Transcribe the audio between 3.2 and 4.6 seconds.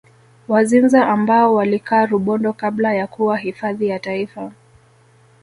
hifadhi ya Taifa